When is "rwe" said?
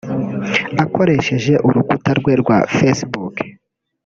2.19-2.33